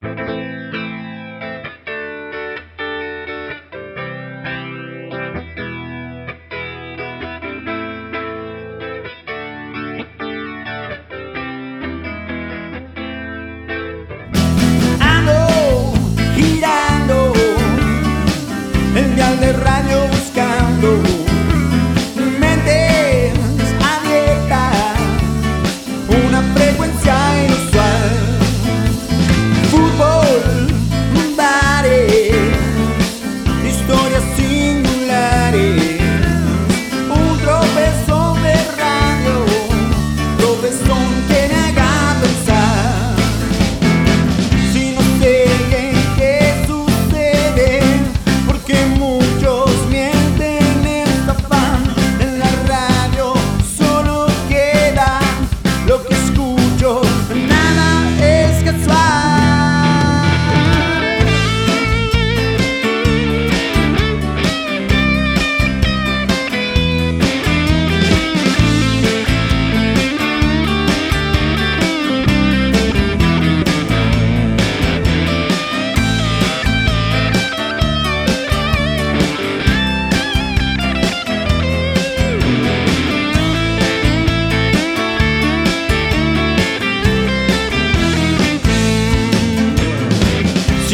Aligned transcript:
Ando 0.00 0.12
girando 16.36 17.32
el 18.94 19.40
de 19.40 19.52
radio 19.52 20.06
buscando 20.12 21.17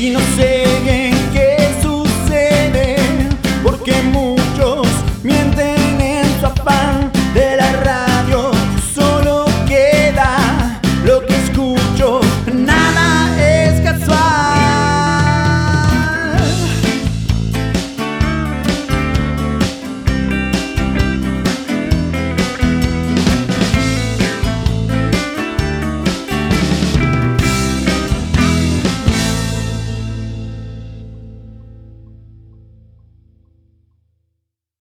E 0.00 0.08
não 0.08 0.20
sei 0.34 0.49